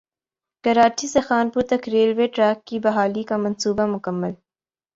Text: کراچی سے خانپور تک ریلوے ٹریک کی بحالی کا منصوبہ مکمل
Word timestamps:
کراچی 0.63 1.07
سے 1.07 1.19
خانپور 1.21 1.63
تک 1.69 1.89
ریلوے 1.89 2.27
ٹریک 2.35 2.65
کی 2.67 2.79
بحالی 2.79 3.23
کا 3.23 3.37
منصوبہ 3.37 3.85
مکمل 3.85 4.31